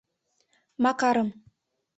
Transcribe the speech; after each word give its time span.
Макарым. 0.83 1.29